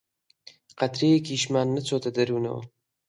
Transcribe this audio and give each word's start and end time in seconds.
قەترەیەکیشمان 0.79 1.67
نەچۆتە 1.75 2.09
دەروونەوە 2.17 2.61